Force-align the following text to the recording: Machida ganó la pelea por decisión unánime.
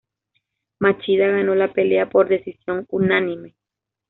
Machida 0.79 1.27
ganó 1.27 1.53
la 1.53 1.71
pelea 1.73 2.09
por 2.09 2.27
decisión 2.27 2.87
unánime. 2.89 3.53